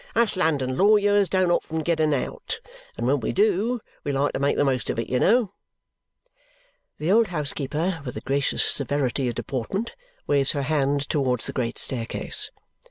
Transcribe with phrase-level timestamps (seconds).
[0.15, 2.59] "Us London lawyers don't often get an out,
[2.97, 5.53] and when we do, we like to make the most of it, you know."
[6.97, 9.93] The old housekeeper, with a gracious severity of deportment,
[10.25, 12.49] waves her hand towards the great staircase.
[12.51, 12.59] Mr.